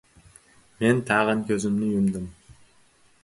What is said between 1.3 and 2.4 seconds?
ko‘zimni yumdim.